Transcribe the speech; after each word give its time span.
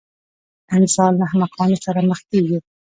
انسان 0.77 1.11
له 1.17 1.23
احمقانو 1.29 1.77
سره 1.85 1.99
مخ 2.09 2.19
کېږي. 2.29 2.57